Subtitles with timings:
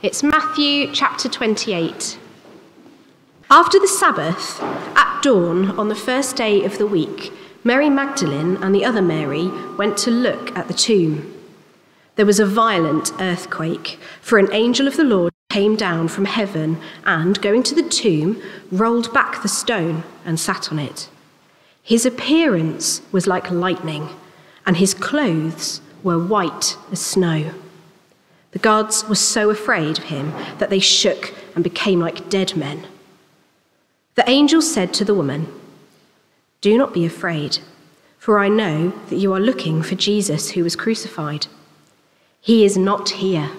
[0.00, 2.20] It's Matthew chapter 28.
[3.50, 7.32] After the Sabbath, at dawn on the first day of the week,
[7.64, 11.34] Mary Magdalene and the other Mary went to look at the tomb.
[12.14, 16.78] There was a violent earthquake, for an angel of the Lord came down from heaven
[17.04, 18.40] and, going to the tomb,
[18.70, 21.08] rolled back the stone and sat on it.
[21.82, 24.10] His appearance was like lightning,
[24.64, 27.52] and his clothes were white as snow.
[28.52, 32.86] The guards were so afraid of him that they shook and became like dead men.
[34.14, 35.46] The angel said to the woman,
[36.60, 37.58] Do not be afraid,
[38.18, 41.46] for I know that you are looking for Jesus who was crucified.
[42.40, 43.50] He is not here.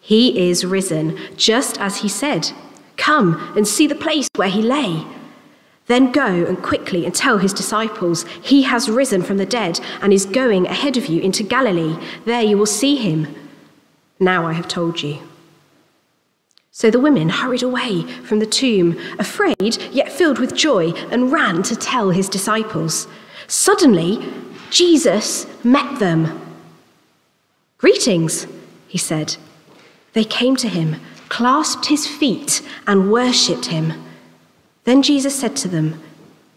[0.00, 2.50] He is risen, just as he said.
[2.96, 5.06] Come and see the place where he lay.
[5.86, 10.12] Then go and quickly and tell his disciples, He has risen from the dead and
[10.12, 11.96] is going ahead of you into Galilee.
[12.24, 13.34] There you will see him.
[14.18, 15.18] Now I have told you.
[16.70, 21.62] So the women hurried away from the tomb, afraid yet filled with joy, and ran
[21.64, 23.06] to tell his disciples.
[23.46, 24.26] Suddenly,
[24.70, 26.40] Jesus met them.
[27.78, 28.48] Greetings,
[28.88, 29.36] he said.
[30.14, 30.96] They came to him,
[31.28, 33.92] clasped his feet, and worshipped him.
[34.82, 36.02] Then Jesus said to them,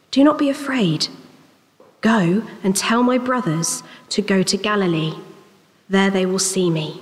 [0.09, 1.09] Do not be afraid.
[2.01, 5.13] Go and tell my brothers to go to Galilee.
[5.89, 7.01] There they will see me.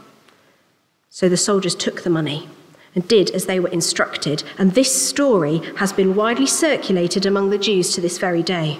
[1.13, 2.47] So the soldiers took the money
[2.95, 7.57] and did as they were instructed, and this story has been widely circulated among the
[7.57, 8.79] Jews to this very day.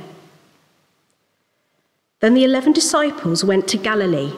[2.22, 4.31] Then the eleven disciples went to Galilee,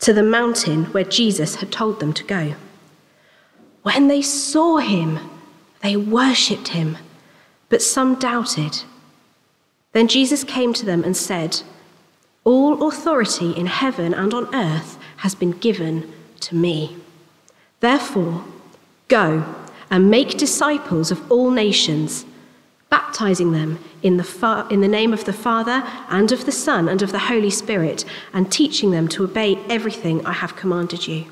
[0.00, 2.54] to the mountain where Jesus had told them to go.
[3.82, 5.18] When they saw him,
[5.82, 6.96] they worshipped him,
[7.68, 8.84] but some doubted.
[9.92, 11.60] Then Jesus came to them and said,
[12.44, 16.10] All authority in heaven and on earth has been given
[16.40, 16.96] to me.
[17.80, 18.44] Therefore,
[19.08, 19.44] go
[19.90, 22.24] and make disciples of all nations,
[22.90, 26.88] baptizing them in the, fa- in the name of the Father and of the Son
[26.88, 31.26] and of the Holy Spirit, and teaching them to obey everything I have commanded you.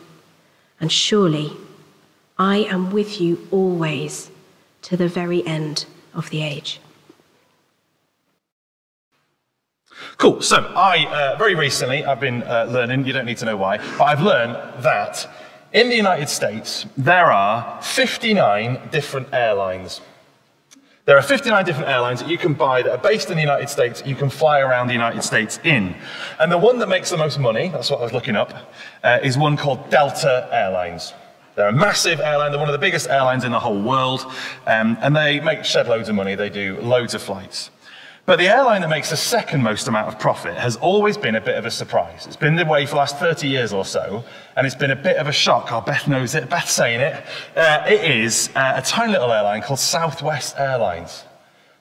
[0.81, 1.53] And surely
[2.39, 4.31] I am with you always
[4.83, 6.81] to the very end of the age.
[10.19, 10.41] Cool.
[10.43, 13.07] So, I uh, very recently I've been uh, learning.
[13.07, 15.29] You don't need to know why, but I've learned that
[15.77, 20.01] in the United States, there are 59 different airlines.
[21.05, 23.69] There are 59 different airlines that you can buy that are based in the United
[23.69, 25.95] States, you can fly around the United States in.
[26.41, 28.55] And the one that makes the most money, that's what I was looking up,
[29.05, 31.13] uh, is one called Delta Airlines.
[31.57, 34.25] They're a massive airline, they're one of the biggest airlines in the whole world,
[34.67, 37.71] um, and they make shed loads of money, they do loads of flights.
[38.27, 41.41] But the airline that makes the second most amount of profit has always been a
[41.41, 42.27] bit of a surprise.
[42.27, 44.25] It's been the way for the last 30 years or so,
[44.57, 45.71] and it's been a bit of a shock.
[45.71, 47.25] Oh, Beth knows it, Beth's saying it.
[47.57, 51.23] Uh, it is uh, a tiny little airline called Southwest Airlines.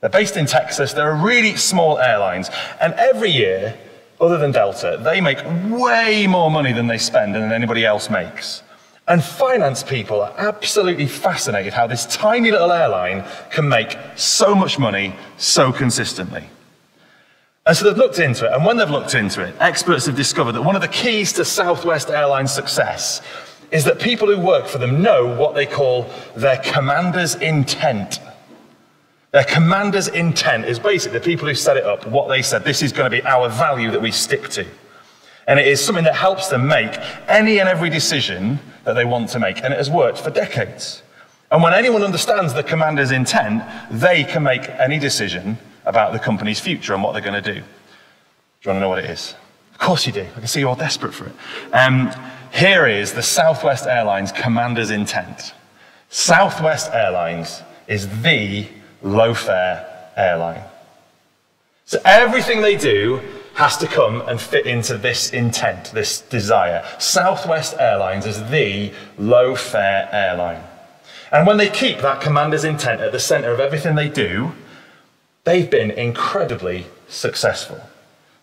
[0.02, 3.76] They're based in Texas, they're a really small airlines, and every year,
[4.22, 8.08] other than Delta, they make way more money than they spend and than anybody else
[8.12, 8.62] makes.
[9.08, 14.80] And finance people are absolutely fascinated how this tiny little airline can make so much
[14.80, 16.50] money so consistently.
[17.68, 20.54] And so they've looked into it, and when they've looked into it, experts have discovered
[20.54, 23.22] that one of the keys to Southwest Airlines' success
[23.72, 28.20] is that people who work for them know what they call their commander's intent.
[29.32, 32.82] Their commander's intent is basically the people who set it up, what they said, this
[32.82, 34.66] is going to be our value that we stick to.
[35.48, 36.96] And it is something that helps them make
[37.28, 39.63] any and every decision that they want to make.
[39.63, 41.03] And it has worked for decades.
[41.52, 46.59] And when anyone understands the commander's intent, they can make any decision about the company's
[46.59, 47.59] future and what they're going to do.
[47.59, 49.35] Do you want to know what it is?
[49.73, 50.22] Of course you do.
[50.22, 51.34] I can see you're all desperate for it.
[51.73, 52.11] Um,
[52.52, 55.53] here is the Southwest Airlines commander's intent.
[56.09, 58.67] Southwest Airlines is the
[59.02, 60.64] low fare airline.
[61.85, 63.22] So everything they do
[63.55, 66.85] has to come and fit into this intent, this desire.
[66.99, 70.63] Southwest Airlines is the low fare airline.
[71.31, 74.52] And when they keep that commander's intent at the center of everything they do,
[75.46, 77.79] they've been incredibly successful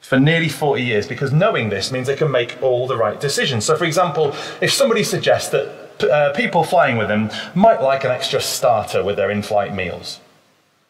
[0.01, 3.65] for nearly 40 years because knowing this means they can make all the right decisions.
[3.65, 8.11] So, for example, if somebody suggests that uh, people flying with them might like an
[8.11, 10.21] extra starter with their in flight meals.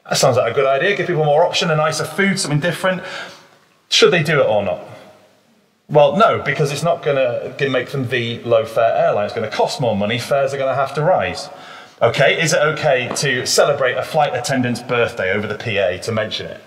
[0.09, 0.97] That sounds like a good idea.
[0.97, 3.03] Give people more option, a nicer food, something different.
[3.93, 4.81] Should they do it or not?
[5.91, 7.17] Well, no, because it's not going
[7.59, 9.27] to make them the low fare airline.
[9.27, 10.19] It's going to cost more money.
[10.19, 11.51] Fares are going to have to rise.
[12.01, 16.47] Okay, is it okay to celebrate a flight attendant's birthday over the PA to mention
[16.47, 16.63] it?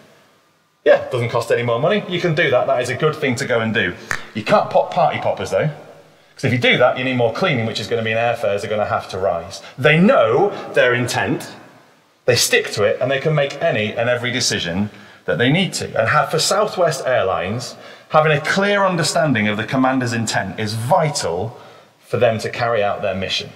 [0.86, 2.04] Yeah, doesn't cost any more money.
[2.08, 2.68] You can do that.
[2.68, 3.96] That is a good thing to go and do.
[4.36, 5.72] You can't pop party poppers though.
[6.30, 8.64] Because if you do that, you need more cleaning, which is going to mean airfares
[8.64, 9.64] are going to have to rise.
[9.80, 11.52] They know their intent,
[12.26, 14.92] they stick to it, and they can make any and every decision
[15.26, 15.86] that they need to.
[16.00, 17.76] And have, for Southwest Airlines,
[18.10, 21.60] having a clear understanding of the commander's intent is vital
[22.00, 23.50] for them to carry out their mission.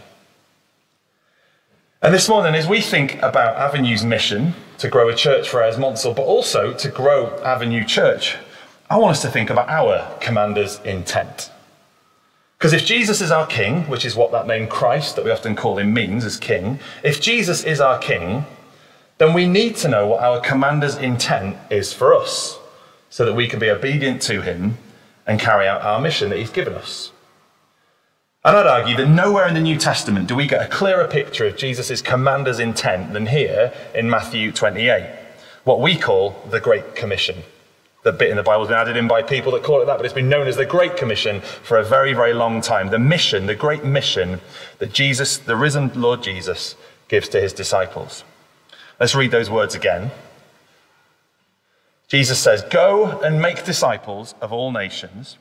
[2.01, 5.75] And this morning, as we think about Avenue's mission to grow a church for Eyres
[5.75, 8.37] Monsell, but also to grow Avenue Church,
[8.89, 11.51] I want us to think about our commander's intent.
[12.57, 15.55] Because if Jesus is our king, which is what that name Christ that we often
[15.55, 18.45] call him means as king, if Jesus is our king,
[19.19, 22.57] then we need to know what our commander's intent is for us
[23.09, 24.77] so that we can be obedient to him
[25.27, 27.11] and carry out our mission that he's given us.
[28.45, 31.45] And I'd argue that nowhere in the New Testament do we get a clearer picture
[31.45, 35.05] of Jesus' commander's intent than here in Matthew 28,
[35.65, 37.43] what we call the Great Commission.
[38.03, 39.97] The bit in the Bible has been added in by people that call it that,
[39.97, 42.89] but it's been known as the Great Commission for a very, very long time.
[42.89, 44.39] The mission, the great mission
[44.77, 46.75] that Jesus, the risen Lord Jesus,
[47.09, 48.23] gives to his disciples.
[48.99, 50.11] Let's read those words again.
[52.09, 55.37] Jesus says, Go and make disciples of all nations,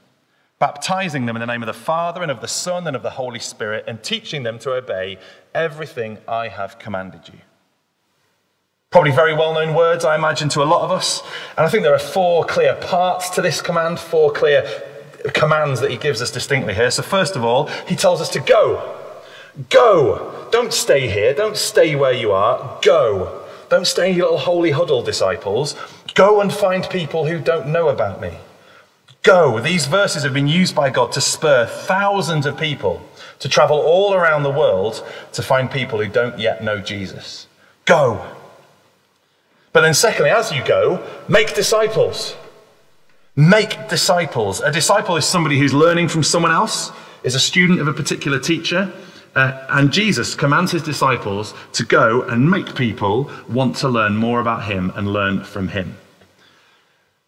[0.58, 3.10] baptizing them in the name of the Father and of the Son and of the
[3.10, 5.18] Holy Spirit, and teaching them to obey
[5.54, 7.40] everything I have commanded you.
[8.90, 11.22] Probably very well known words, I imagine, to a lot of us.
[11.56, 14.66] And I think there are four clear parts to this command, four clear
[15.34, 16.90] commands that he gives us distinctly here.
[16.90, 18.94] So, first of all, he tells us to go.
[19.68, 20.48] Go.
[20.52, 21.34] Don't stay here.
[21.34, 22.78] Don't stay where you are.
[22.82, 23.46] Go.
[23.68, 25.76] Don't stay in your little holy huddle, disciples.
[26.14, 28.38] Go and find people who don't know about me.
[29.22, 29.60] Go.
[29.60, 33.02] These verses have been used by God to spur thousands of people
[33.40, 37.46] to travel all around the world to find people who don't yet know Jesus.
[37.84, 38.24] Go.
[39.72, 42.36] But then, secondly, as you go, make disciples.
[43.36, 44.60] Make disciples.
[44.60, 46.90] A disciple is somebody who's learning from someone else,
[47.22, 48.92] is a student of a particular teacher.
[49.38, 54.40] Uh, and Jesus commands his disciples to go and make people want to learn more
[54.40, 55.96] about him and learn from him.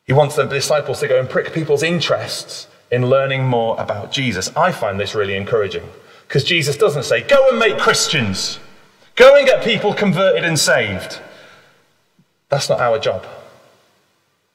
[0.09, 4.51] He wants the disciples to go and prick people's interests in learning more about Jesus.
[4.57, 5.89] I find this really encouraging
[6.27, 8.59] because Jesus doesn't say, Go and make Christians,
[9.15, 11.21] go and get people converted and saved.
[12.49, 13.25] That's not our job.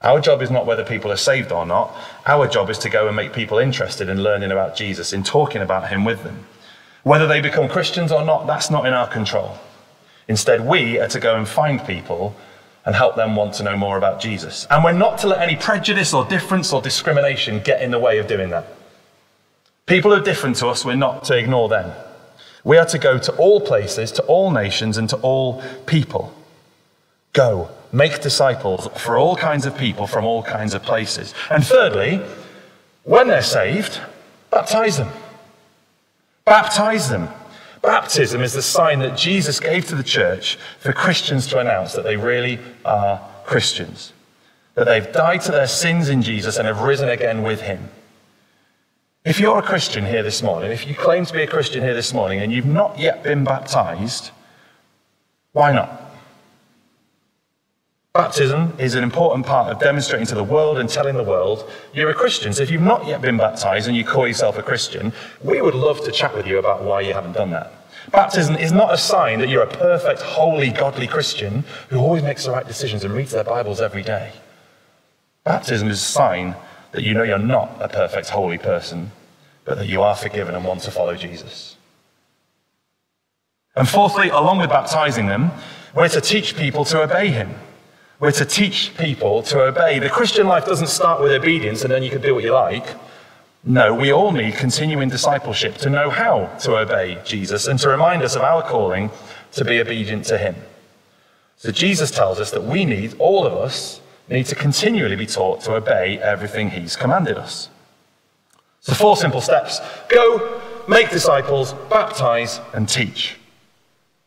[0.01, 1.96] Our job is not whether people are saved or not.
[2.25, 5.62] Our job is to go and make people interested in learning about Jesus, in talking
[5.62, 6.44] about him with them.
[7.06, 9.60] Whether they become Christians or not, that's not in our control.
[10.28, 12.36] Instead, we are to go and find people
[12.84, 14.66] and help them want to know more about Jesus.
[14.72, 18.18] And we're not to let any prejudice or difference or discrimination get in the way
[18.18, 18.66] of doing that.
[19.86, 21.92] People are different to us, we're not to ignore them.
[22.63, 26.34] We are to go to all places, to all nations, and to all people.
[27.34, 31.36] Go, make disciples for all kinds of people from all kinds of places.
[31.51, 32.19] And thirdly,
[33.04, 34.01] when they're saved,
[34.50, 35.12] baptize them.
[36.46, 37.28] Baptize them.
[37.82, 42.04] Baptism is the sign that Jesus gave to the church for Christians to announce that
[42.04, 44.14] they really are Christians,
[44.75, 47.90] that they've died to their sins in Jesus and have risen again with him.
[49.24, 51.96] If you're a Christian here this morning, if you claim to be a Christian here
[51.96, 54.30] this morning and you've not yet been baptized,
[55.52, 56.05] why not?
[58.15, 62.12] Baptism is an important part of demonstrating to the world and telling the world you're
[62.12, 62.53] a Christian.
[62.53, 65.12] So if you've not yet been baptized and you call yourself a Christian,
[65.43, 67.74] we would love to chat with you about why you haven't done that.
[68.13, 72.45] Baptism is not a sign that you're a perfect, holy, godly Christian who always makes
[72.45, 74.31] the right decisions and reads their Bibles every day.
[75.43, 76.55] Baptism is a sign
[76.93, 79.12] that you know you're not a perfect, holy person,
[79.65, 81.75] but that you are forgiven and want to follow Jesus.
[83.75, 85.51] And fourthly, along with baptizing them,
[85.93, 87.53] we're to teach people to obey him.
[88.19, 90.00] We're to teach people to obey.
[90.00, 92.95] The Christian life doesn't start with obedience and then you can do what you like.
[93.63, 98.22] No, we all need continuing discipleship to know how to obey Jesus and to remind
[98.24, 99.10] us of our calling
[99.53, 100.55] to be obedient to him.
[101.57, 105.62] So Jesus tells us that we need, all of us, need to continually be taught
[105.62, 107.69] to obey everything he's commanded us.
[108.81, 113.38] So, four simple steps go, make disciples, baptize, and teach.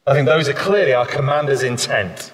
[0.06, 2.32] I think those are clearly our commander's intent.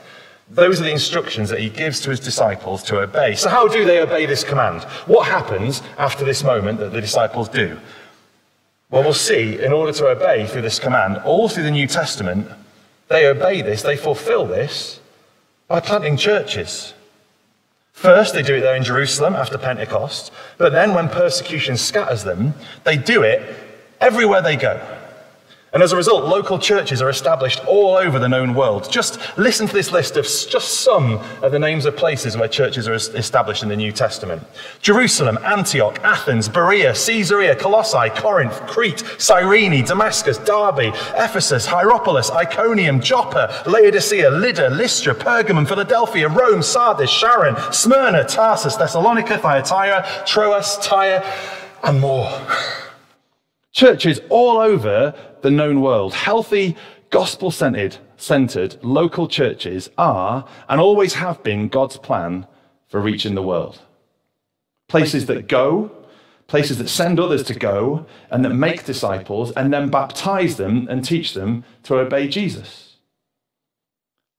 [0.50, 3.34] Those are the instructions that he gives to his disciples to obey.
[3.34, 4.82] So, how do they obey this command?
[5.06, 7.78] What happens after this moment that the disciples do?
[8.90, 12.46] Well, we'll see, in order to obey through this command, all through the New Testament,
[13.08, 15.00] they obey this, they fulfill this
[15.66, 16.92] by planting churches.
[17.92, 22.54] First, they do it there in Jerusalem after Pentecost, but then when persecution scatters them,
[22.84, 23.56] they do it
[24.00, 24.80] everywhere they go.
[25.74, 28.88] And as a result, local churches are established all over the known world.
[28.92, 32.86] Just listen to this list of just some of the names of places where churches
[32.86, 34.44] are established in the New Testament
[34.82, 43.64] Jerusalem, Antioch, Athens, Berea, Caesarea, Colossae, Corinth, Crete, Cyrene, Damascus, Derbe, Ephesus, Hierapolis, Iconium, Joppa,
[43.66, 51.24] Laodicea, Lydda, Lystra, Pergamum, Philadelphia, Rome, Sardis, Sharon, Smyrna, Tarsus, Thessalonica, Thyatira, Troas, Tyre,
[51.82, 52.30] and more.
[53.74, 56.76] Churches all over the known world, healthy,
[57.10, 62.46] gospel centered, local churches are and always have been God's plan
[62.86, 63.80] for reaching the world.
[64.88, 65.90] Places that go,
[66.46, 71.04] places that send others to go and that make disciples and then baptize them and
[71.04, 72.98] teach them to obey Jesus.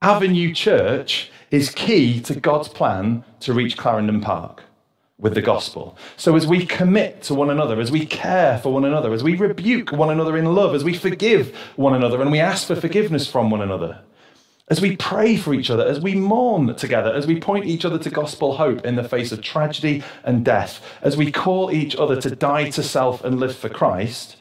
[0.02, 4.64] Avenue Church is key to God's plan to reach Clarendon Park
[5.18, 5.98] with the gospel.
[6.18, 9.36] So, as we commit to one another, as we care for one another, as we
[9.36, 13.30] rebuke one another in love, as we forgive one another and we ask for forgiveness
[13.30, 14.02] from one another,
[14.68, 18.00] as we pray for each other, as we mourn together, as we point each other
[18.00, 22.20] to gospel hope in the face of tragedy and death, as we call each other
[22.20, 24.38] to die to self and live for Christ,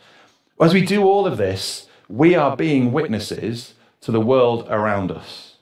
[0.60, 5.56] as we do all of this, we are being witnesses to the world around us.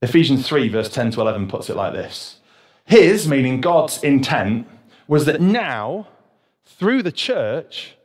[0.00, 2.40] Ephesians 3, verse 10 to 11 puts it like this.
[2.84, 4.66] His, meaning God's intent,
[5.06, 6.08] was that now,
[6.64, 7.96] through the church,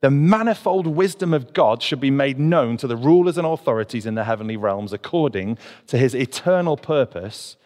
[0.00, 4.16] the manifold wisdom of God should be made known to the rulers and authorities in
[4.16, 7.56] the heavenly realms according to his eternal purpose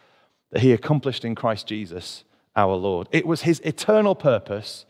[0.51, 3.09] that he accomplished in Christ Jesus our Lord.
[3.11, 4.85] It was his eternal purpose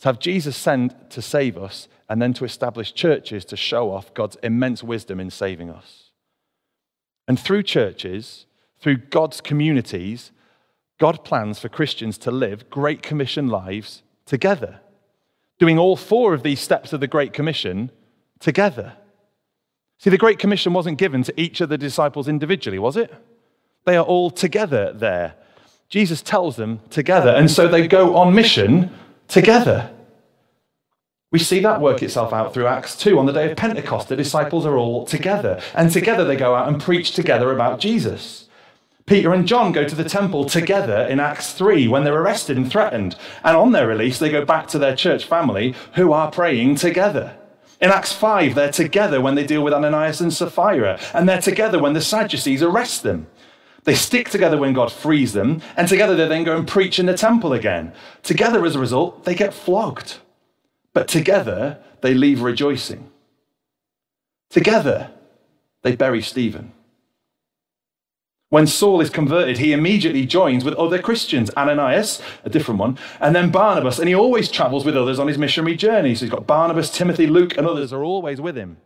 [0.00, 4.12] to have Jesus sent to save us and then to establish churches to show off
[4.12, 6.10] God's immense wisdom in saving us.
[7.28, 8.46] And through churches,
[8.80, 10.32] through God's communities,
[11.00, 14.80] God plans for Christians to live Great Commission lives together,
[15.58, 17.90] doing all four of these steps of the Great Commission
[18.38, 18.92] together.
[19.98, 23.12] See, the Great Commission wasn't given to each of the disciples individually, was it?
[23.86, 25.36] They are all together there.
[25.88, 28.90] Jesus tells them together, and so they go on mission
[29.26, 29.90] together.
[31.32, 33.18] We see that work itself out through Acts 2.
[33.18, 36.68] On the day of Pentecost, the disciples are all together, and together they go out
[36.68, 38.49] and preach together about Jesus.
[39.10, 42.70] Peter and John go to the temple together in Acts 3 when they're arrested and
[42.70, 43.16] threatened.
[43.42, 47.36] And on their release, they go back to their church family who are praying together.
[47.80, 51.80] In Acts 5, they're together when they deal with Ananias and Sapphira, and they're together
[51.80, 53.26] when the Sadducees arrest them.
[53.82, 57.06] They stick together when God frees them, and together they then go and preach in
[57.06, 57.92] the temple again.
[58.22, 60.18] Together, as a result, they get flogged.
[60.92, 63.10] But together, they leave rejoicing.
[64.50, 65.10] Together,
[65.82, 66.74] they bury Stephen.
[68.50, 73.34] When Saul is converted, he immediately joins with other Christians, Ananias, a different one, and
[73.34, 74.00] then Barnabas.
[74.00, 76.16] And he always travels with others on his missionary journey.
[76.16, 78.78] So he's got Barnabas, Timothy, Luke, and others are always with him.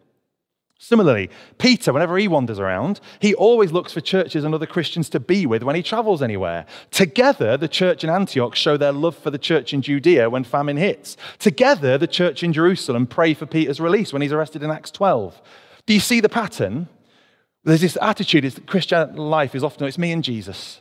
[0.79, 5.21] Similarly, Peter, whenever he wanders around, he always looks for churches and other Christians to
[5.21, 6.67] be with when he travels anywhere.
[6.91, 10.77] Together, the church in Antioch show their love for the church in Judea when famine
[10.77, 11.17] hits.
[11.39, 15.41] Together, the church in Jerusalem pray for Peter's release when he's arrested in Acts 12.
[15.87, 16.89] Do you see the pattern?
[17.65, 20.81] There's this attitude that Christian life is often, it's me and Jesus.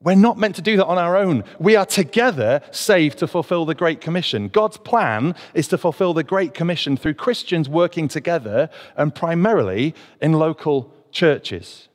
[0.00, 1.42] We're not meant to do that on our own.
[1.58, 4.48] We are together saved to fulfill the Great Commission.
[4.48, 10.34] God's plan is to fulfill the Great Commission through Christians working together and primarily in
[10.34, 11.88] local churches.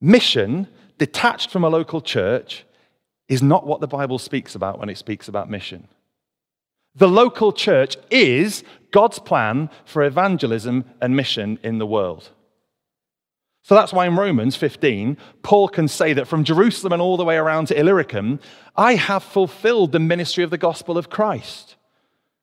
[0.00, 2.64] Mission, detached from a local church,
[3.28, 5.86] is not what the Bible speaks about when it speaks about mission.
[6.94, 12.30] The local church is God's plan for evangelism and mission in the world.
[13.62, 17.24] So that's why in Romans 15, Paul can say that from Jerusalem and all the
[17.24, 18.40] way around to Illyricum,
[18.76, 21.76] I have fulfilled the ministry of the gospel of Christ.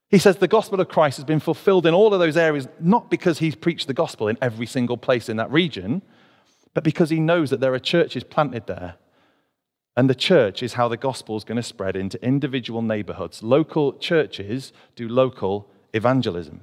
[0.10, 3.10] He says the gospel of Christ has been fulfilled in all of those areas, not
[3.10, 6.02] because he's preached the gospel in every single place in that region,
[6.74, 8.96] but because he knows that there are churches planted there.
[9.98, 13.42] And the church is how the gospel is going to spread into individual neighborhoods.
[13.42, 16.62] Local churches do local evangelism.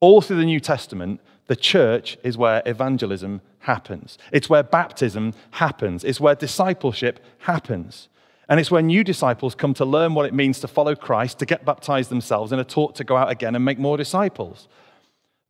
[0.00, 4.18] All through the New Testament, the church is where evangelism happens.
[4.32, 6.04] It's where baptism happens.
[6.04, 8.08] It's where discipleship happens.
[8.48, 11.46] And it's where new disciples come to learn what it means to follow Christ, to
[11.46, 14.68] get baptized themselves, and are taught to go out again and make more disciples.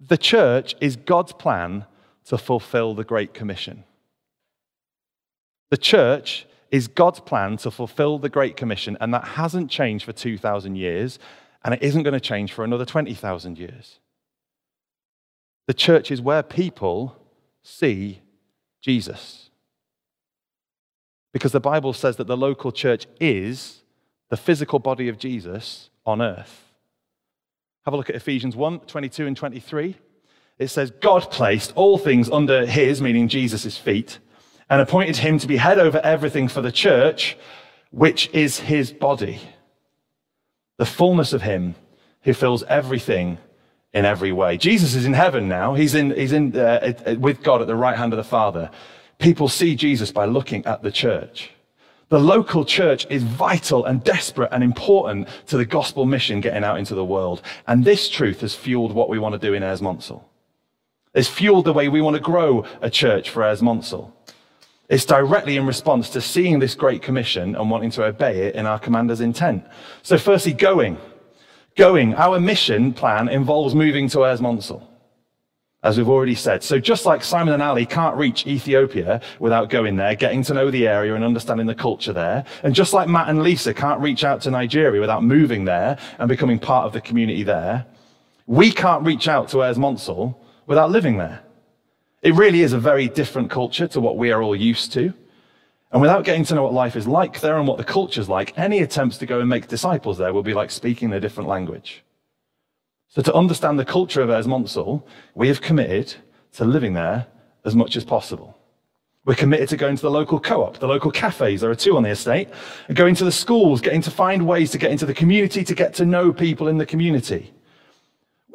[0.00, 1.86] The church is God's plan
[2.26, 3.84] to fulfill the Great Commission.
[5.70, 10.12] The church is God's plan to fulfill the Great Commission, and that hasn't changed for
[10.12, 11.18] 2,000 years,
[11.64, 13.98] and it isn't going to change for another 20,000 years.
[15.66, 17.16] The church is where people
[17.62, 18.21] see
[18.80, 19.50] Jesus.
[21.33, 23.83] Because the Bible says that the local church is
[24.30, 26.73] the physical body of Jesus on earth.
[27.85, 29.97] Have a look at Ephesians 1 22 and 23.
[30.59, 34.21] It says, God placed all things under his, meaning Jesus' feet,
[34.71, 37.37] and appointed him to be head over everything for the church,
[37.90, 39.40] which is his body.
[40.78, 41.75] The fullness of him
[42.23, 43.38] who fills everything
[43.94, 44.58] in every way.
[44.58, 45.74] Jesus is in heaven now.
[45.74, 48.70] He's in, he's in uh, with God at the right hand of the Father.
[49.18, 51.50] People see Jesus by looking at the church.
[52.08, 56.78] The local church is vital and desperate and important to the gospel mission getting out
[56.78, 57.40] into the world.
[57.66, 60.24] And this truth has fueled what we want to do in Eyres Monsell.
[61.14, 64.12] It's fueled the way we want to grow a church for Eyres Monsell.
[64.88, 68.66] It's directly in response to seeing this great commission and wanting to obey it in
[68.66, 69.64] our commander's intent.
[70.02, 70.98] So firstly, going.
[71.76, 72.14] Going.
[72.14, 74.83] Our mission plan involves moving to Monsell
[75.85, 76.62] as we've already said.
[76.62, 80.71] So just like Simon and Ali can't reach Ethiopia without going there, getting to know
[80.71, 84.25] the area and understanding the culture there, and just like Matt and Lisa can't reach
[84.25, 87.85] out to Nigeria without moving there and becoming part of the community there,
[88.47, 90.35] we can't reach out to Monsell
[90.66, 91.43] without living there.
[92.23, 95.12] It really is a very different culture to what we are all used to.
[95.94, 98.58] And without getting to know what life is like there and what the culture's like,
[98.58, 102.02] any attempts to go and make disciples there will be like speaking a different language.
[103.06, 105.04] So to understand the culture of Monsell,
[105.36, 106.12] we have committed
[106.54, 107.28] to living there
[107.64, 108.58] as much as possible.
[109.24, 112.02] We're committed to going to the local co-op, the local cafes, there are two on
[112.02, 112.48] the estate,
[112.88, 115.76] and going to the schools, getting to find ways to get into the community, to
[115.76, 117.54] get to know people in the community.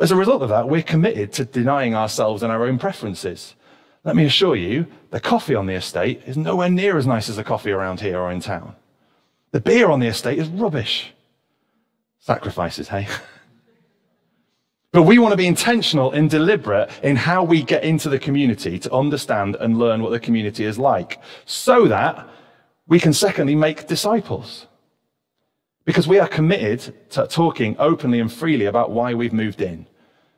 [0.02, 3.56] As a result of that, we're committed to denying ourselves and our own preferences.
[4.04, 7.36] Let me assure you, the coffee on the estate is nowhere near as nice as
[7.36, 8.76] the coffee around here or in town.
[9.52, 11.14] The beer on the estate is rubbish.
[12.20, 13.08] Sacrifices, hey?
[14.92, 18.80] But we want to be intentional and deliberate in how we get into the community
[18.80, 22.28] to understand and learn what the community is like so that
[22.88, 24.66] we can secondly make disciples.
[25.86, 29.86] Because we are committed to talking openly and freely about why we've moved in.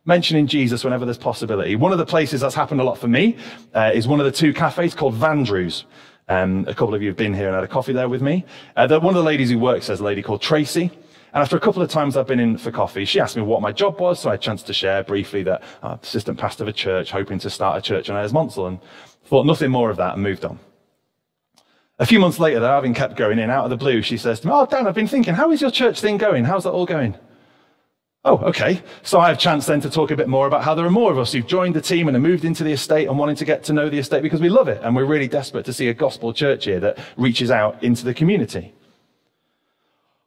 [0.05, 1.75] Mentioning Jesus whenever there's possibility.
[1.75, 3.37] One of the places that's happened a lot for me
[3.75, 5.83] uh, is one of the two cafes called Vandrews.
[6.27, 8.43] Um, a couple of you have been here and had a coffee there with me.
[8.75, 10.89] Uh, one of the ladies who works there's a lady called Tracy.
[11.33, 13.61] And after a couple of times I've been in for coffee, she asked me what
[13.61, 16.63] my job was, so I had a chance to share briefly that I'm assistant pastor
[16.63, 18.79] of a church, hoping to start a church on Eyres Monsell, and
[19.25, 20.59] thought nothing more of that and moved on.
[21.99, 24.39] A few months later, though, having kept going in out of the blue, she says
[24.39, 26.43] to me, Oh, Dan, I've been thinking, how is your church thing going?
[26.43, 27.15] How's that all going?
[28.23, 28.83] Oh, okay.
[29.01, 30.91] So I have a chance then to talk a bit more about how there are
[30.91, 33.35] more of us who've joined the team and have moved into the estate and wanting
[33.37, 35.73] to get to know the estate because we love it and we're really desperate to
[35.73, 38.73] see a gospel church here that reaches out into the community.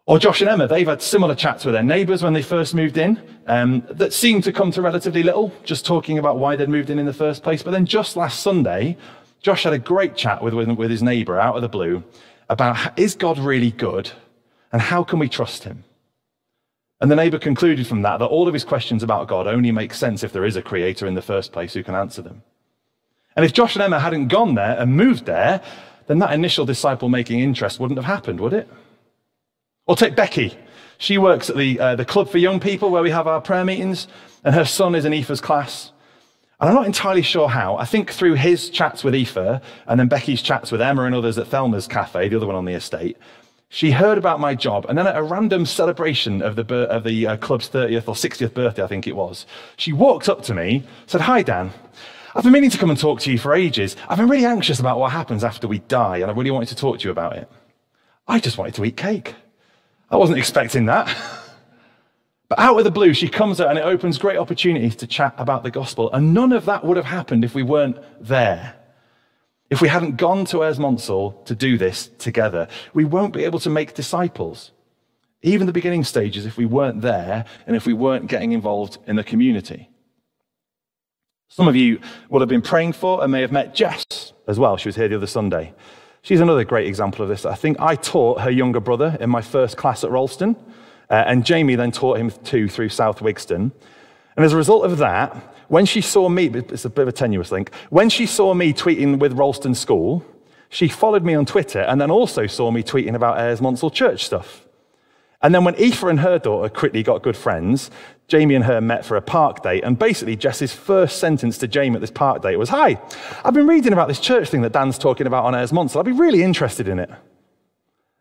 [0.07, 2.98] Or Josh and Emma, they've had similar chats with their neighbours when they first moved
[2.98, 6.90] in um, that seemed to come to relatively little, just talking about why they'd moved
[6.90, 7.62] in in the first place.
[7.62, 8.98] But then just last Sunday,
[9.40, 12.02] Josh had a great chat with, with, his neighbour out of the blue
[12.50, 14.11] about is God really good
[14.72, 15.85] and how can we trust him?
[17.05, 19.93] And the neighbour concluded from that that all of his questions about God only make
[19.93, 22.43] sense if there is a creator in the first place who can answer them.
[23.37, 25.61] And if Josh and Emma hadn't gone there and moved there,
[26.07, 28.71] then that initial disciple making interest wouldn't have happened, would it?
[29.85, 30.57] Or take Becky.
[30.97, 33.67] She works at the, uh, the club for young people where we have our prayer
[33.67, 34.09] meetings,
[34.43, 35.93] and her son is in Aoife's class.
[36.59, 37.77] And I'm not entirely sure how.
[37.77, 41.37] I think through his chats with Aoife, and then Becky's chats with Emma and others
[41.37, 43.19] at Thelma's Cafe, the other one on the estate,
[43.68, 44.87] she heard about my job.
[44.88, 48.55] And then at a random celebration of the, of the uh, club's 30th or 60th
[48.55, 49.46] birthday, I think it was,
[49.77, 51.72] she walked up to me, said, Hi, Dan.
[52.35, 53.96] I've been meaning to come and talk to you for ages.
[54.09, 56.77] I've been really anxious about what happens after we die, and I really wanted to
[56.77, 57.48] talk to you about it.
[58.27, 59.37] I just wanted to eat cake.
[60.11, 61.14] I wasn't expecting that.
[62.48, 65.35] But out of the blue, she comes out and it opens great opportunities to chat
[65.38, 66.12] about the gospel.
[66.12, 68.77] And none of that would have happened if we weren't there.
[69.70, 73.59] If we hadn't gone to Eyres Monsell to do this together, we won't be able
[73.61, 74.72] to make disciples.
[75.42, 79.16] Even the beginning stages, if we weren't there and if we weren't getting involved in
[79.16, 79.90] the community.
[81.48, 84.77] Some of you will have been praying for and may have met Jess as well.
[84.77, 85.72] She was here the other Sunday.
[86.22, 87.44] She's another great example of this.
[87.44, 90.57] I think I taught her younger brother in my first class at Rolleston,
[91.11, 93.72] uh, and Jamie then taught him too through South Wigston.
[94.37, 95.35] And as a result of that,
[95.68, 98.73] when she saw me, it's a bit of a tenuous link, when she saw me
[98.73, 100.25] tweeting with Rolleston School,
[100.68, 104.25] she followed me on Twitter and then also saw me tweeting about Eyres Monsell church
[104.25, 104.66] stuff.
[105.40, 107.90] And then when Aoife and her daughter quickly got good friends,
[108.29, 109.85] Jamie and her met for a park date.
[109.85, 112.99] And basically, Jess's first sentence to Jamie at this park date was Hi,
[113.44, 116.01] I've been reading about this church thing that Dan's talking about on Eyres Monsell.
[116.01, 117.11] I'd be really interested in it.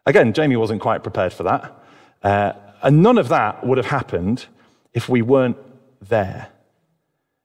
[0.05, 1.83] Again, Jamie wasn't quite prepared for that.
[2.21, 4.47] Uh, and none of that would have happened
[4.93, 5.55] if we weren't
[6.09, 6.49] there.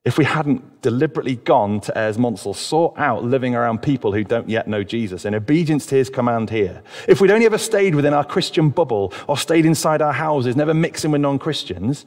[0.05, 4.49] If we hadn't deliberately gone to Eyres Monsell, sought out living around people who don't
[4.49, 6.83] yet know Jesus in obedience to his command here.
[7.07, 10.73] If we'd only ever stayed within our Christian bubble or stayed inside our houses, never
[10.73, 12.07] mixing with non Christians,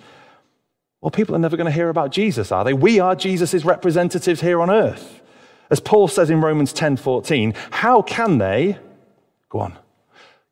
[1.02, 2.74] well, people are never going to hear about Jesus, are they?
[2.74, 5.22] We are Jesus' representatives here on earth.
[5.70, 8.78] As Paul says in Romans 10:14, how can they,
[9.50, 9.78] go on,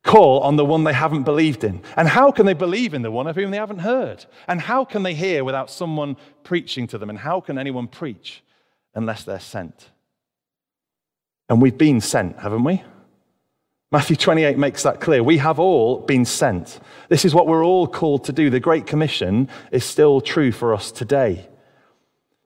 [0.09, 1.81] call on the one they haven't believed in?
[1.95, 4.25] And how can they believe in the one of whom they haven't heard?
[4.47, 7.11] And how can they hear without someone preaching to them?
[7.11, 8.43] And how can anyone preach
[8.95, 9.91] unless they're sent?
[11.47, 12.81] And we've been sent, haven't we?
[13.91, 15.21] Matthew 28 makes that clear.
[15.21, 16.79] We have all been sent.
[17.09, 18.49] This is what we're all called to do.
[18.49, 21.47] The Great Commission is still true for us today.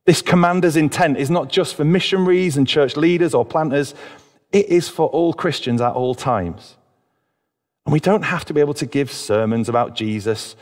[0.05, 3.95] This commander's intent is not just for missionaries and church leaders or planters,
[4.51, 6.75] it is for all Christians at all times.
[7.85, 10.55] And we don't have to be able to give sermons about Jesus,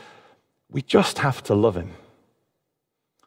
[0.70, 1.92] we just have to love him.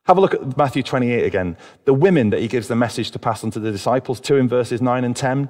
[0.06, 1.58] Have a look at Matthew 28 again.
[1.86, 4.48] The women that he gives the message to pass on to the disciples, two in
[4.48, 5.50] verses 9 and 10.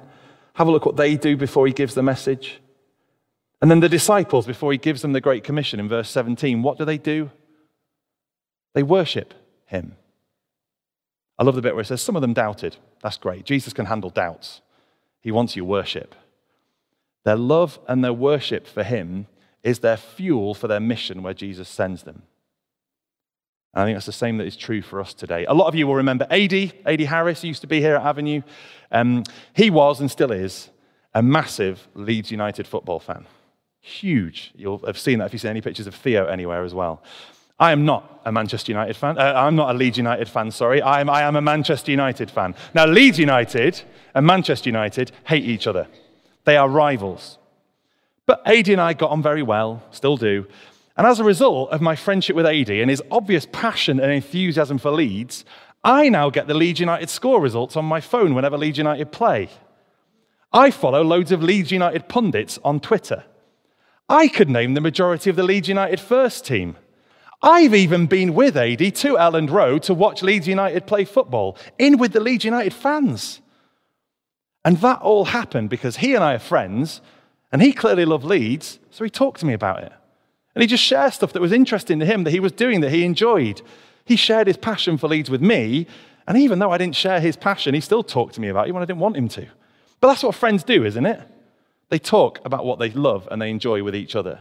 [0.54, 2.60] Have a look what they do before he gives the message.
[3.60, 6.78] And then the disciples, before he gives them the Great Commission in verse 17, what
[6.78, 7.30] do they do?
[8.74, 9.34] They worship
[9.66, 9.96] him.
[11.38, 12.76] I love the bit where it says, Some of them doubted.
[13.02, 13.44] That's great.
[13.44, 14.62] Jesus can handle doubts.
[15.20, 16.14] He wants your worship.
[17.26, 19.26] Their love and their worship for him
[19.64, 22.22] is their fuel for their mission where Jesus sends them.
[23.74, 25.44] And I think that's the same that is true for us today.
[25.46, 28.42] A lot of you will remember AD, AD Harris, used to be here at Avenue.
[28.92, 30.70] Um, he was and still is
[31.14, 33.26] a massive Leeds United football fan.
[33.80, 34.52] Huge.
[34.54, 37.02] You'll have seen that if you see any pictures of Theo anywhere as well.
[37.58, 39.18] I am not a Manchester United fan.
[39.18, 40.80] Uh, I'm not a Leeds United fan, sorry.
[40.80, 42.54] I am, I am a Manchester United fan.
[42.72, 43.82] Now, Leeds United
[44.14, 45.88] and Manchester United hate each other,
[46.46, 47.38] they are rivals.
[48.24, 50.46] But AD and I got on very well, still do.
[50.96, 54.78] And as a result of my friendship with AD and his obvious passion and enthusiasm
[54.78, 55.44] for Leeds,
[55.84, 59.50] I now get the Leeds United score results on my phone whenever Leeds United play.
[60.52, 63.24] I follow loads of Leeds United pundits on Twitter.
[64.08, 66.76] I could name the majority of the Leeds United first team.
[67.42, 71.98] I've even been with AD to Elland Road to watch Leeds United play football, in
[71.98, 73.40] with the Leeds United fans.
[74.66, 77.00] And that all happened because he and I are friends,
[77.52, 79.92] and he clearly loved Leeds, so he talked to me about it.
[80.56, 82.90] And he just shared stuff that was interesting to him, that he was doing, that
[82.90, 83.62] he enjoyed.
[84.04, 85.86] He shared his passion for Leeds with me,
[86.26, 88.72] and even though I didn't share his passion, he still talked to me about it
[88.72, 89.46] when I didn't want him to.
[90.00, 91.20] But that's what friends do, isn't it?
[91.88, 94.40] They talk about what they love and they enjoy with each other.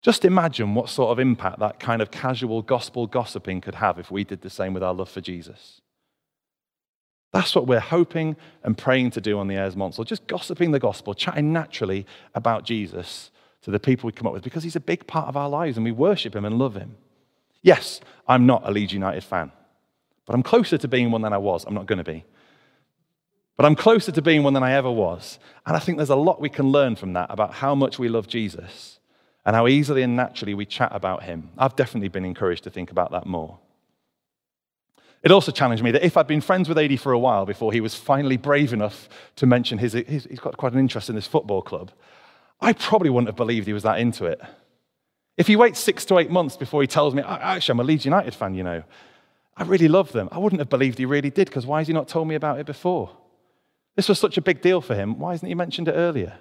[0.00, 4.10] Just imagine what sort of impact that kind of casual gospel gossiping could have if
[4.10, 5.82] we did the same with our love for Jesus.
[7.32, 10.80] That's what we're hoping and praying to do on the Eyres Monsell, just gossiping the
[10.80, 13.30] gospel, chatting naturally about Jesus
[13.62, 15.76] to the people we come up with because he's a big part of our lives
[15.76, 16.96] and we worship him and love him.
[17.62, 19.52] Yes, I'm not a Leeds United fan,
[20.26, 21.64] but I'm closer to being one than I was.
[21.64, 22.24] I'm not going to be.
[23.56, 25.38] But I'm closer to being one than I ever was.
[25.66, 28.08] And I think there's a lot we can learn from that about how much we
[28.08, 28.98] love Jesus
[29.44, 31.50] and how easily and naturally we chat about him.
[31.58, 33.58] I've definitely been encouraged to think about that more.
[35.22, 37.72] It also challenged me that if I'd been friends with AD for a while before
[37.72, 41.14] he was finally brave enough to mention his, his he's got quite an interest in
[41.14, 41.90] this football club,
[42.60, 44.40] I probably wouldn't have believed he was that into it.
[45.36, 48.04] If he waits six to eight months before he tells me, actually, I'm a Leeds
[48.04, 48.82] United fan, you know,
[49.56, 51.92] I really love them, I wouldn't have believed he really did because why has he
[51.92, 53.10] not told me about it before?
[53.96, 55.18] This was such a big deal for him.
[55.18, 56.38] Why hasn't he mentioned it earlier?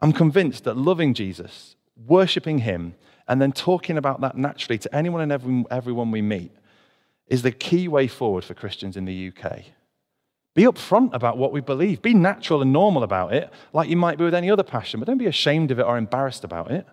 [0.00, 2.94] I'm convinced that loving Jesus, worshipping him,
[3.28, 6.52] and then talking about that naturally to anyone and everyone we meet
[7.30, 9.62] is the key way forward for Christians in the UK.
[10.54, 12.02] Be upfront about what we believe.
[12.02, 15.06] Be natural and normal about it, like you might be with any other passion, but
[15.06, 16.86] don't be ashamed of it or embarrassed about it.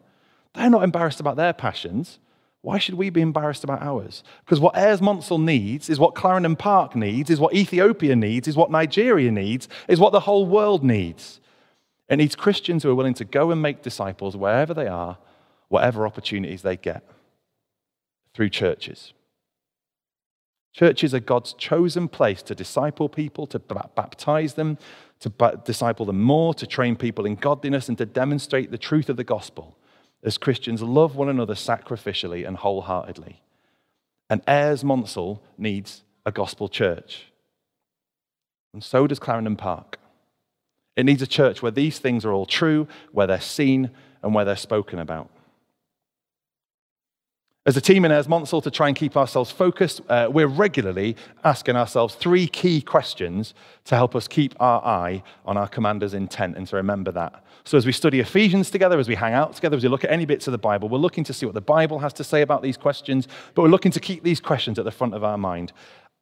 [0.53, 2.19] They're not embarrassed about their passions.
[2.61, 4.23] Why should we be embarrassed about ours?
[4.45, 8.55] Because what Eyres Monsell needs is what Clarendon Park needs, is what Ethiopia needs, is
[8.55, 11.39] what Nigeria needs, is what the whole world needs.
[12.09, 15.17] It needs Christians who are willing to go and make disciples wherever they are,
[15.67, 17.03] whatever opportunities they get,
[18.33, 19.13] through churches.
[20.77, 24.77] Churches are God's chosen place to disciple people, to baptize them,
[25.21, 29.17] to disciple them more, to train people in godliness, and to demonstrate the truth of
[29.17, 29.75] the gospel
[30.21, 33.41] as Christians love one another sacrificially and wholeheartedly.
[34.29, 37.25] And Eyres Monsell needs a gospel church.
[38.71, 39.97] And so does Clarendon Park.
[40.95, 43.89] It needs a church where these things are all true, where they're seen,
[44.21, 45.31] and where they're spoken about.
[47.67, 51.75] As a team in Monsell, to try and keep ourselves focused, uh, we're regularly asking
[51.75, 53.53] ourselves three key questions
[53.83, 57.43] to help us keep our eye on our commander's intent and to remember that.
[57.65, 60.11] So, as we study Ephesians together, as we hang out together, as we look at
[60.11, 62.41] any bits of the Bible, we're looking to see what the Bible has to say
[62.41, 65.37] about these questions, but we're looking to keep these questions at the front of our
[65.37, 65.73] mind.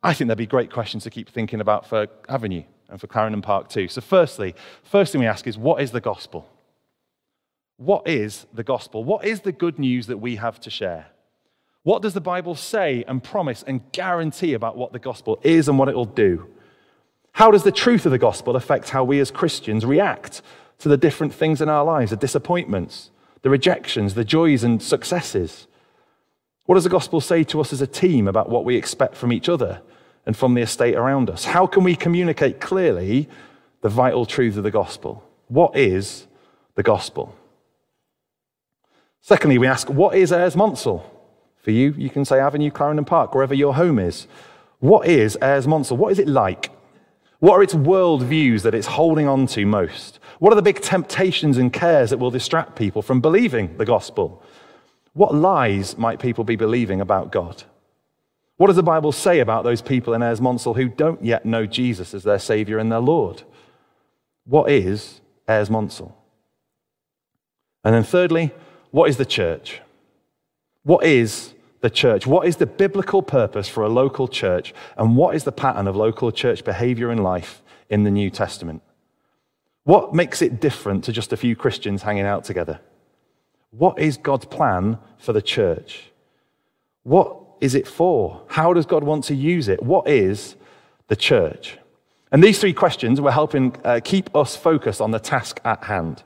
[0.01, 3.43] I think they'd be great questions to keep thinking about for Avenue and for Clarendon
[3.43, 3.87] Park too.
[3.87, 6.49] So, firstly, first thing we ask is what is the gospel?
[7.77, 9.03] What is the gospel?
[9.03, 11.05] What is the good news that we have to share?
[11.85, 15.77] What does the Bible say and promise and guarantee about what the gospel is and
[15.77, 16.47] what it will do?
[17.33, 20.41] How does the truth of the gospel affect how we as Christians react
[20.79, 23.11] to the different things in our lives, the disappointments,
[23.43, 25.67] the rejections, the joys and successes?
[26.65, 29.31] What does the gospel say to us as a team about what we expect from
[29.31, 29.83] each other
[30.25, 31.45] and from the estate around us?
[31.45, 33.29] How can we communicate clearly
[33.81, 35.23] the vital truth of the gospel?
[35.49, 36.25] What is
[36.73, 37.35] the gospel?
[39.21, 41.11] Secondly, we ask, what is Monsell?
[41.65, 44.27] For you, you can say Avenue, Clarendon Park, wherever your home is.
[44.77, 45.97] What is Eyres Monsell?
[45.97, 46.69] What is it like?
[47.39, 50.19] What are its world views that it's holding on to most?
[50.37, 54.43] What are the big temptations and cares that will distract people from believing the gospel?
[55.13, 57.63] What lies might people be believing about God?
[58.57, 61.65] What does the Bible say about those people in Eyres Monsell who don't yet know
[61.65, 63.41] Jesus as their Savior and their Lord?
[64.45, 66.13] What is Eyres Monsell?
[67.83, 68.53] And then, thirdly,
[68.91, 69.81] what is the church?
[70.83, 71.54] What is
[71.85, 72.25] the church?
[72.25, 74.73] What is the biblical purpose for a local church?
[74.97, 78.81] And what is the pattern of local church behavior and life in the New Testament?
[79.83, 82.79] What makes it different to just a few Christians hanging out together?
[83.69, 86.11] What is God's plan for the church?
[87.03, 88.41] What is it for?
[88.47, 89.83] How does God want to use it?
[89.83, 90.55] What is
[91.07, 91.77] the church?
[92.31, 96.23] And these three questions were helping uh, keep us focused on the task at hand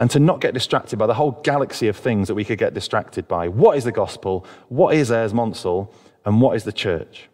[0.00, 2.72] and to not get distracted by the whole galaxy of things that we could get
[2.72, 3.46] distracted by.
[3.48, 4.46] What is the gospel?
[4.68, 5.92] What is Eyres Monsell?
[6.24, 7.28] And what is the church?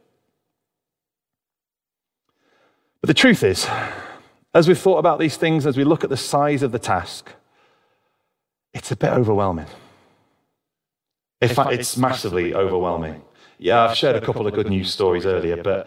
[3.00, 3.68] But the truth is,
[4.52, 7.30] as we've thought about these things, as we look at the size of the task,
[8.74, 9.66] it's a bit overwhelming.
[11.40, 13.22] In fact, it's massively overwhelming.
[13.58, 15.86] Yeah, I've shared a couple of good news stories earlier, but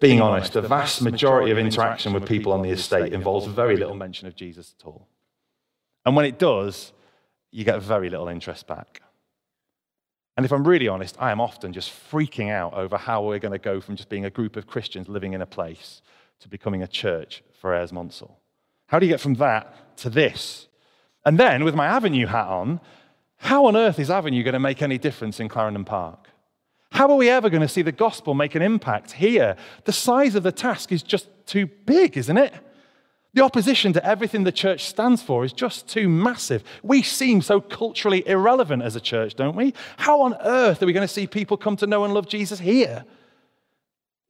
[0.00, 3.94] being honest, the vast majority of interaction with people on the estate involves very little
[3.94, 5.06] mention of Jesus at all.
[6.04, 6.92] And when it does,
[7.50, 9.02] you get very little interest back.
[10.36, 13.52] And if I'm really honest, I am often just freaking out over how we're going
[13.52, 16.00] to go from just being a group of Christians living in a place
[16.40, 18.36] to becoming a church for Eyres Monsell.
[18.86, 20.68] How do you get from that to this?
[21.24, 22.80] And then, with my Avenue hat on,
[23.38, 26.28] how on earth is Avenue going to make any difference in Clarendon Park?
[26.92, 29.56] How are we ever going to see the gospel make an impact here?
[29.84, 32.54] The size of the task is just too big, isn't it?
[33.34, 36.64] The opposition to everything the church stands for is just too massive.
[36.82, 39.74] We seem so culturally irrelevant as a church, don't we?
[39.98, 42.58] How on earth are we going to see people come to know and love Jesus
[42.58, 43.04] here?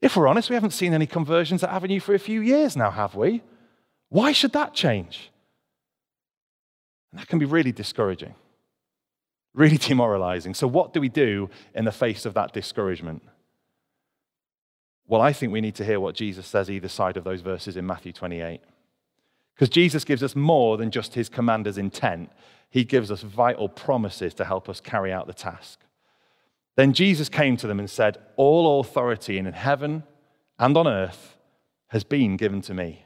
[0.01, 2.91] If we're honest, we haven't seen any conversions at Avenue for a few years now,
[2.91, 3.41] have we?
[4.09, 5.31] Why should that change?
[7.11, 8.35] And that can be really discouraging,
[9.53, 10.53] really demoralizing.
[10.53, 13.23] So, what do we do in the face of that discouragement?
[15.07, 17.75] Well, I think we need to hear what Jesus says either side of those verses
[17.75, 18.61] in Matthew 28.
[19.59, 22.31] Because Jesus gives us more than just his commander's intent,
[22.69, 25.81] he gives us vital promises to help us carry out the task.
[26.77, 30.03] Then Jesus came to them and said, All authority in heaven
[30.57, 31.35] and on earth
[31.87, 33.03] has been given to me.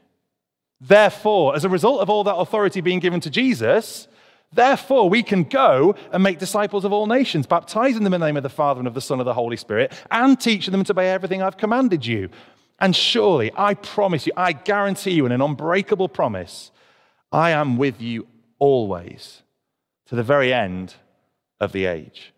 [0.80, 4.08] Therefore, as a result of all that authority being given to Jesus,
[4.54, 8.38] Therefore, we can go and make disciples of all nations, baptizing them in the name
[8.38, 10.84] of the Father and of the Son and of the Holy Spirit, and teaching them
[10.84, 12.30] to obey everything I've commanded you.
[12.80, 16.72] And surely, I promise you, I guarantee you in an unbreakable promise,
[17.32, 18.28] I am with you
[18.60, 19.42] always
[20.08, 20.96] to the very end
[21.60, 22.34] of the age.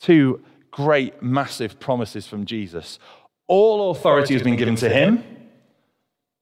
[0.00, 2.98] Two great, massive promises from Jesus.
[3.46, 5.24] All authority has been given to him,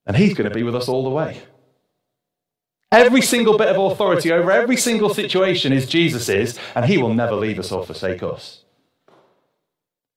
[0.07, 1.43] and he's going to be with us all the way.
[2.93, 7.35] Every single bit of authority over every single situation is Jesus's, and he will never
[7.35, 8.65] leave us or forsake us.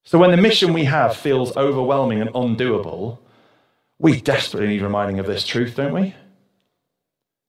[0.04, 3.20] So when the mission we have feels overwhelming and undoable,
[4.00, 6.14] we desperately need reminding of this truth, don't we?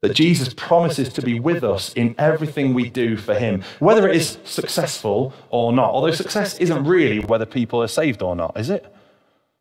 [0.02, 4.14] That Jesus promises to be with us in everything we do for him, whether it
[4.14, 5.90] is successful or not.
[5.90, 8.94] Although success isn't really whether people are saved or not, is it?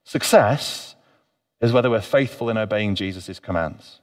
[0.04, 0.96] Success
[1.62, 4.02] is whether we're faithful in obeying Jesus' commands.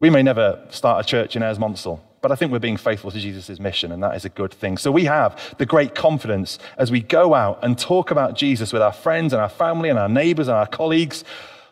[0.00, 3.10] We may never start a church in Eyres Monsell, but I think we're being faithful
[3.10, 4.76] to Jesus' mission, and that is a good thing.
[4.76, 8.82] So we have the great confidence as we go out and talk about Jesus with
[8.82, 11.24] our friends and our family and our neighbors and our colleagues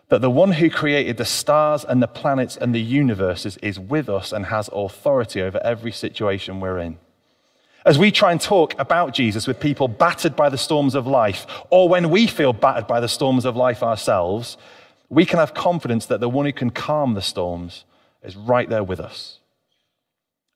[0.09, 4.09] that the one who created the stars and the planets and the universes is with
[4.09, 6.99] us and has authority over every situation we're in.
[7.85, 11.47] As we try and talk about Jesus with people battered by the storms of life,
[11.71, 14.57] or when we feel battered by the storms of life ourselves,
[15.09, 17.85] we can have confidence that the one who can calm the storms
[18.23, 19.39] is right there with us.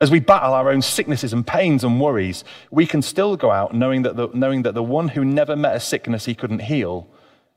[0.00, 3.74] As we battle our own sicknesses and pains and worries, we can still go out
[3.74, 7.09] knowing that the, knowing that the one who never met a sickness he couldn't heal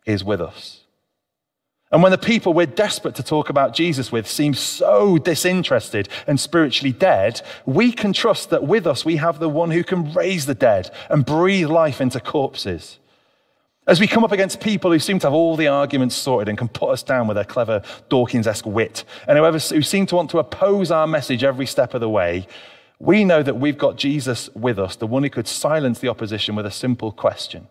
[0.06, 0.82] is with us.
[1.91, 6.39] And when the people we're desperate to talk about Jesus with seem so disinterested and
[6.39, 10.45] spiritually dead, we can trust that with us we have the one who can raise
[10.45, 13.00] the dead and breathe life into corpses.
[13.89, 16.56] As we come up against people who seem to have all the arguments sorted and
[16.56, 20.15] can put us down with their clever Dawkins esque wit, and whoever, who seem to
[20.15, 22.47] want to oppose our message every step of the way,
[22.99, 26.56] we know that we've got Jesus with us, the one who could silence the opposition
[26.56, 27.67] with a simple question.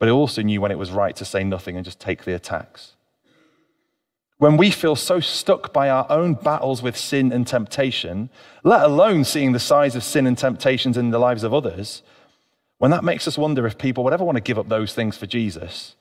[0.00, 2.34] But he also knew when it was right to say nothing and just take the
[2.34, 2.96] attacks.
[4.38, 8.30] When we feel so stuck by our own battles with sin and temptation,
[8.64, 12.02] let alone seeing the size of sin and temptations in the lives of others,
[12.84, 15.16] when that makes us wonder if people would ever want to give up those things
[15.16, 15.96] for Jesus,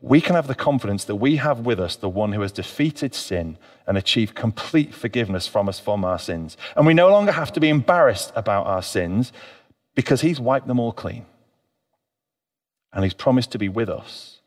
[0.00, 3.14] we can have the confidence that we have with us the one who has defeated
[3.14, 6.56] sin and achieved complete forgiveness from us from our sins.
[6.76, 9.34] And we no longer have to be embarrassed about our sins
[9.94, 11.26] because he's wiped them all clean.
[12.90, 14.40] And he's promised to be with us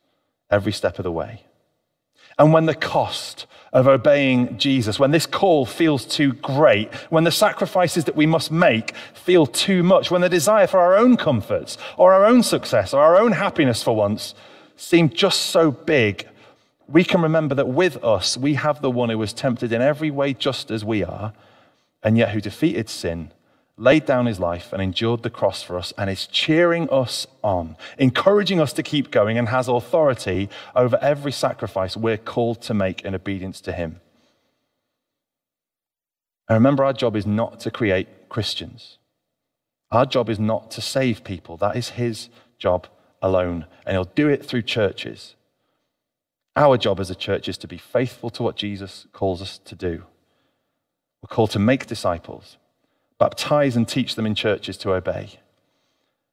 [0.50, 1.44] every step of the way.
[2.42, 7.30] And when the cost of obeying Jesus, when this call feels too great, when the
[7.32, 11.78] sacrifices that we must make feel too much, when the desire for our own comforts
[11.98, 14.34] or our own success or our own happiness for once
[14.76, 16.28] seem just so big,
[16.88, 20.10] we can remember that with us, we have the one who was tempted in every
[20.10, 21.34] way just as we are,
[22.02, 23.30] and yet who defeated sin
[23.82, 27.76] laid down his life and endured the cross for us and is cheering us on,
[27.98, 33.02] encouraging us to keep going, and has authority over every sacrifice we're called to make
[33.02, 34.00] in obedience to him.
[36.48, 39.00] And remember, our job is not to create Christians.
[39.90, 41.58] Our job is not to save people.
[41.58, 42.86] That is his job
[43.20, 43.66] alone.
[43.86, 45.34] And he'll do it through churches.
[46.56, 49.74] Our job as a church is to be faithful to what Jesus calls us to
[49.74, 50.04] do.
[51.24, 52.58] We're called to make disciples
[53.22, 55.30] baptize and teach them in churches to obey.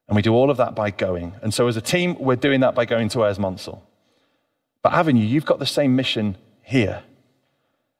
[0.08, 1.34] And we do all of that by going.
[1.42, 3.82] And so, as a team, we're doing that by going to Eyres Monsell.
[4.80, 7.02] But Avenue, you've got the same mission here.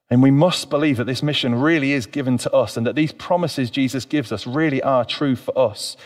[0.09, 3.13] And we must believe that this mission really is given to us and that these
[3.13, 5.99] promises Jesus gives us really are true for us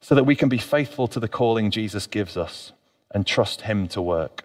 [0.00, 2.70] so that we can be faithful to the calling Jesus gives us
[3.10, 4.44] and trust Him to work.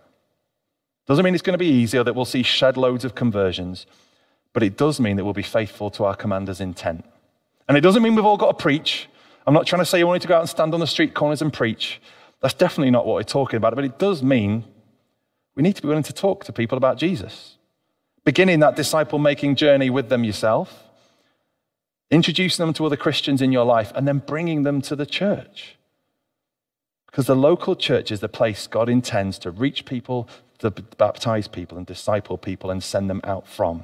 [1.05, 3.85] Doesn't mean it's going to be easy or that we'll see shed loads of conversions,
[4.53, 7.05] but it does mean that we'll be faithful to our commander's intent.
[7.67, 9.08] And it doesn't mean we've all got to preach.
[9.47, 11.13] I'm not trying to say you only to go out and stand on the street
[11.13, 12.01] corners and preach.
[12.41, 13.75] That's definitely not what we're talking about.
[13.75, 14.65] But it does mean
[15.56, 17.58] we need to be willing to talk to people about Jesus.
[18.23, 20.84] Beginning that disciple making journey with them yourself,
[22.12, 25.78] introducing them to other Christians in your life, and then bringing them to the church.
[27.06, 30.28] Because the local church is the place God intends to reach people,
[30.60, 33.84] to baptize people, and disciple people, and send them out from.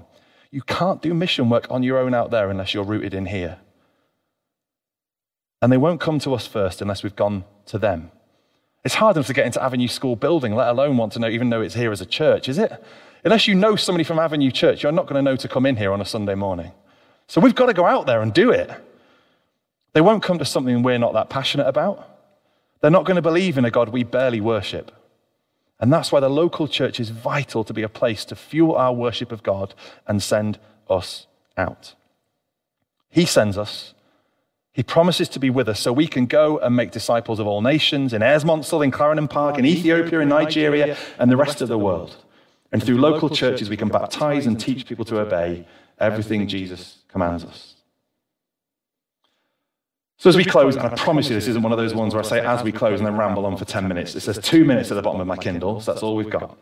[0.49, 3.59] You can't do mission work on your own out there unless you're rooted in here.
[5.61, 8.11] And they won't come to us first unless we've gone to them.
[8.83, 11.49] It's hard enough to get into Avenue School building, let alone want to know, even
[11.49, 12.71] know it's here as a church, is it?
[13.23, 15.75] Unless you know somebody from Avenue Church, you're not going to know to come in
[15.75, 16.71] here on a Sunday morning.
[17.27, 18.71] So we've got to go out there and do it.
[19.93, 22.07] They won't come to something we're not that passionate about.
[22.81, 24.91] They're not going to believe in a God we barely worship.
[25.79, 28.93] And that's why the local church is vital to be a place to fuel our
[28.93, 29.75] worship of God
[30.07, 31.93] and send us out.
[33.09, 33.93] He sends us
[34.73, 37.61] he promises to be with us so we can go and make disciples of all
[37.61, 41.67] nations in Eyres Monsell, in Clarendon Park, in Ethiopia, in Nigeria, and the rest of
[41.67, 42.15] the world.
[42.71, 45.67] And through local churches, we can baptize and teach people to obey
[45.99, 47.75] everything Jesus commands us.
[50.17, 52.23] So, as we close, and I promise you this isn't one of those ones where
[52.23, 54.15] I say as we close and then ramble on for 10 minutes.
[54.15, 56.57] It says two minutes at the bottom of my Kindle, so that's all we've got.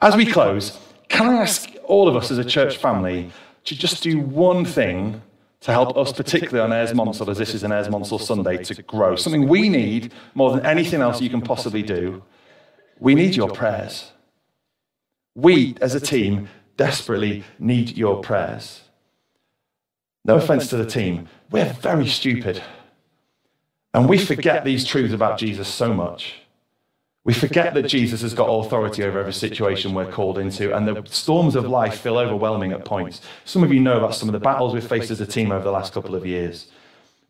[0.00, 3.32] As we close, can I ask all of us as a church family
[3.64, 5.22] to just do one thing
[5.60, 8.82] to help us, particularly on Eyres Monsell, as this is an Eyres Monsell Sunday, to
[8.82, 9.16] grow.
[9.16, 12.22] Something we need more than anything else you can possibly do.
[13.00, 14.12] We need your prayers.
[15.34, 18.82] We, as a team, desperately need your prayers.
[20.24, 22.62] No offense to the team, we're very stupid.
[23.94, 26.34] And we forget these truths about Jesus so much.
[27.28, 31.02] We forget that Jesus has got authority over every situation we're called into, and the
[31.10, 33.20] storms of life feel overwhelming at points.
[33.44, 35.62] Some of you know about some of the battles we've faced as a team over
[35.62, 36.68] the last couple of years.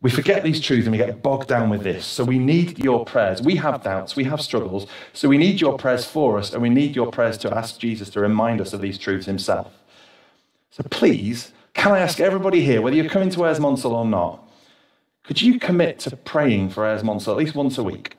[0.01, 2.05] We forget these truths and we get bogged down with this.
[2.05, 3.41] So we need your prayers.
[3.41, 4.87] We have doubts, we have struggles.
[5.11, 8.09] So we need your prayers for us, and we need your prayers to ask Jesus
[8.11, 9.73] to remind us of these truths himself.
[10.71, 14.49] So please, can I ask everybody here, whether you're coming to Eyres Monsell or not,
[15.25, 18.15] could you commit to praying for Eyres Monsell at least once a week?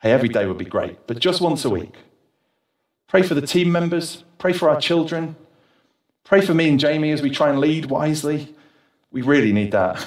[0.00, 1.94] Hey, every day would be great, but just once a week.
[3.06, 5.36] Pray for the team members, pray for our children,
[6.24, 8.54] pray for me and Jamie as we try and lead wisely.
[9.10, 10.06] We really need that.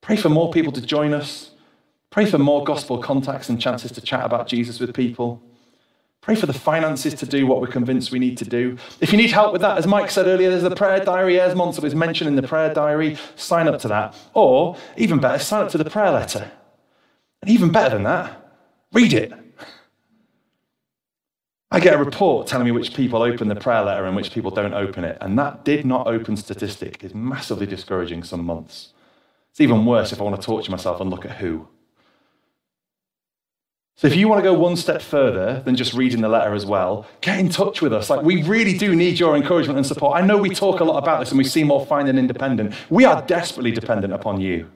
[0.00, 1.50] Pray for more people to join us.
[2.10, 5.42] Pray for more gospel contacts and chances to chat about Jesus with people.
[6.20, 8.78] Pray for the finances to do what we're convinced we need to do.
[9.00, 11.40] If you need help with that, as Mike said earlier, there's the prayer diary.
[11.40, 13.18] Eyres Monsell is mentioned in the prayer diary.
[13.36, 14.14] Sign up to that.
[14.32, 16.50] Or, even better, sign up to the prayer letter.
[17.42, 18.43] And even better than that,
[18.94, 19.32] read it.
[21.70, 24.52] I get a report telling me which people open the prayer letter and which people
[24.52, 25.18] don't open it.
[25.20, 28.92] And that did not open statistic is massively discouraging some months.
[29.50, 31.66] It's even worse if I want to torture myself and look at who.
[33.96, 36.64] So if you want to go one step further than just reading the letter as
[36.66, 38.10] well, get in touch with us.
[38.10, 40.16] Like we really do need your encouragement and support.
[40.16, 42.74] I know we talk a lot about this and we seem more fine and independent.
[42.90, 44.70] We are desperately dependent upon you.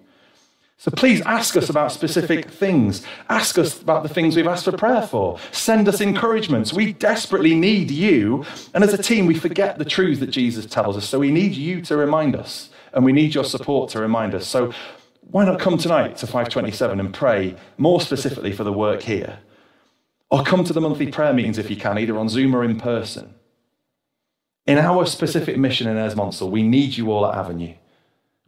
[0.80, 3.04] So please ask us about specific things.
[3.28, 5.36] Ask us about the things we've asked for prayer for.
[5.50, 6.72] Send us encouragements.
[6.72, 8.44] We desperately need you.
[8.74, 11.04] And as a team, we forget the truth that Jesus tells us.
[11.04, 14.46] So we need you to remind us and we need your support to remind us.
[14.46, 14.72] So
[15.22, 19.40] why not come tonight to 527 and pray more specifically for the work here?
[20.30, 22.78] Or come to the monthly prayer meetings if you can, either on Zoom or in
[22.78, 23.34] person.
[24.64, 27.74] In our specific mission in Eyres Monsell, we need you all at Avenue.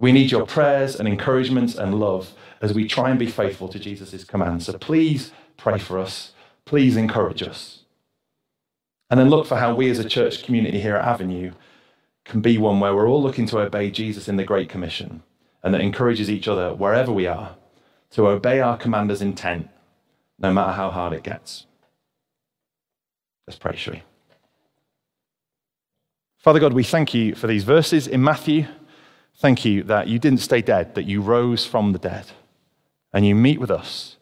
[0.00, 2.32] We need your prayers and encouragements and love
[2.62, 4.64] as we try and be faithful to Jesus' commands.
[4.64, 6.32] So please pray for us.
[6.64, 7.80] Please encourage us.
[9.10, 11.52] And then look for how we as a church community here at Avenue
[12.24, 15.22] can be one where we're all looking to obey Jesus in the Great Commission
[15.62, 17.56] and that encourages each other wherever we are
[18.12, 19.68] to obey our commander's intent,
[20.38, 21.66] no matter how hard it gets.
[23.46, 24.02] Let's pray, shall we?
[26.38, 28.66] Father God, we thank you for these verses in Matthew.
[29.40, 32.26] Thank you that you didn't stay dead, that you rose from the dead
[33.10, 34.18] and you meet with us.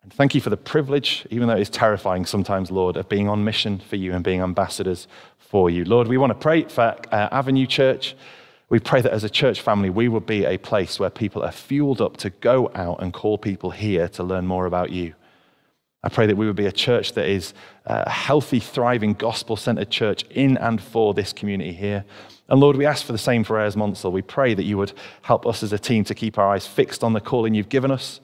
[0.00, 3.44] And thank you for the privilege, even though it's terrifying sometimes, Lord, of being on
[3.44, 5.08] mission for you and being ambassadors
[5.38, 5.84] for you.
[5.84, 8.14] Lord, we want to pray for uh, Avenue Church.
[8.68, 11.50] We pray that as a church family, we will be a place where people are
[11.50, 15.14] fueled up to go out and call people here to learn more about you.
[16.04, 17.54] I pray that we would be a church that is
[17.86, 22.04] a healthy, thriving, gospel centered church in and for this community here.
[22.48, 24.10] And Lord, we ask for the same for Eyres Monsell.
[24.10, 24.92] We pray that you would
[25.22, 27.90] help us as a team to keep our eyes fixed on the calling you've given
[27.90, 28.20] us.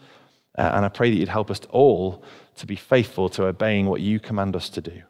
[0.56, 2.22] Uh, and I pray that you'd help us all
[2.56, 5.02] to be faithful to obeying what you command us to do.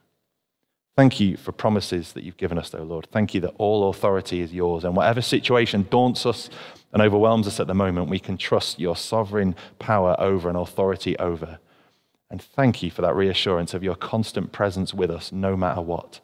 [0.96, 3.08] Thank you for promises that you've given us, though, Lord.
[3.10, 4.84] Thank you that all authority is yours.
[4.84, 6.48] And whatever situation daunts us
[6.92, 11.18] and overwhelms us at the moment, we can trust your sovereign power over and authority
[11.18, 11.58] over.
[12.30, 16.20] And thank you for that reassurance of your constant presence with us, no matter what.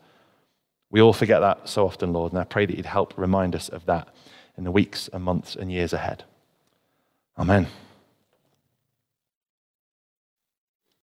[0.91, 3.69] We all forget that so often, Lord, and I pray that you'd help remind us
[3.69, 4.09] of that
[4.57, 6.25] in the weeks and months and years ahead.
[7.39, 7.69] Amen.